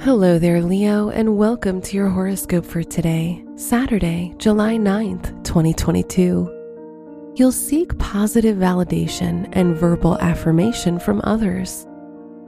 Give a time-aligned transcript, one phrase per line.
[0.00, 7.32] Hello there, Leo, and welcome to your horoscope for today, Saturday, July 9th, 2022.
[7.34, 11.86] You'll seek positive validation and verbal affirmation from others.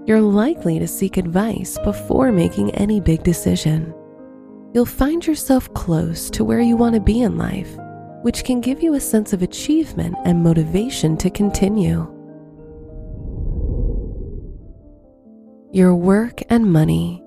[0.05, 3.95] You're likely to seek advice before making any big decision.
[4.75, 7.77] You'll find yourself close to where you want to be in life,
[8.23, 12.03] which can give you a sense of achievement and motivation to continue.
[15.73, 17.25] Your work and money.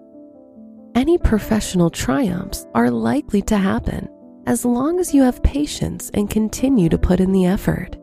[0.94, 4.10] Any professional triumphs are likely to happen
[4.46, 7.96] as long as you have patience and continue to put in the effort.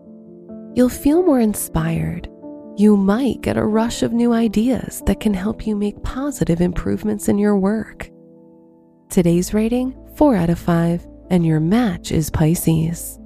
[0.75, 2.31] You'll feel more inspired.
[2.77, 7.29] You might get a rush of new ideas that can help you make positive improvements
[7.29, 8.09] in your work.
[9.11, 13.19] Today's rating 4 out of 5, and your match is Pisces.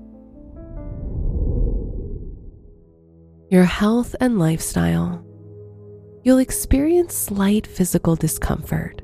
[3.48, 5.24] Your health and lifestyle.
[6.24, 9.01] You'll experience slight physical discomfort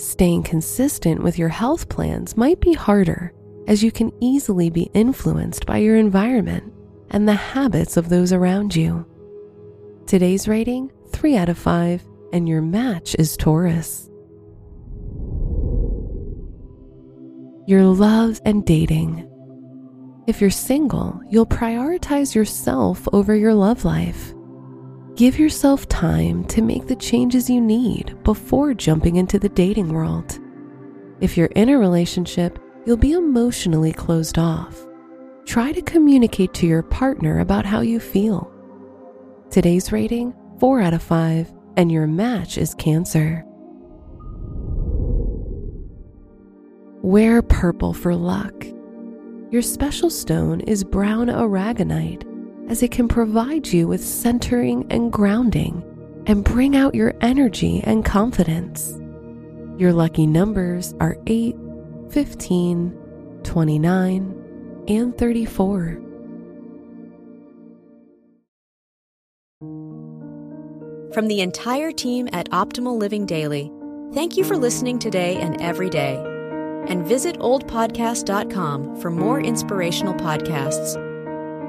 [0.00, 3.34] Staying consistent with your health plans might be harder
[3.68, 6.72] as you can easily be influenced by your environment
[7.10, 9.04] and the habits of those around you.
[10.06, 14.08] Today's rating 3 out of 5, and your match is Taurus.
[17.66, 19.30] Your love and dating.
[20.26, 24.32] If you're single, you'll prioritize yourself over your love life.
[25.20, 30.40] Give yourself time to make the changes you need before jumping into the dating world.
[31.20, 34.86] If you're in a relationship, you'll be emotionally closed off.
[35.44, 38.50] Try to communicate to your partner about how you feel.
[39.50, 43.44] Today's rating 4 out of 5, and your match is Cancer.
[47.02, 48.64] Wear purple for luck.
[49.50, 52.24] Your special stone is brown aragonite
[52.70, 55.82] as it can provide you with centering and grounding
[56.26, 58.96] and bring out your energy and confidence.
[59.76, 61.56] Your lucky numbers are 8,
[62.10, 62.96] 15,
[63.42, 66.00] 29, and 34.
[71.12, 73.72] From the entire team at Optimal Living Daily,
[74.14, 76.22] thank you for listening today and every day.
[76.86, 81.09] And visit oldpodcast.com for more inspirational podcasts.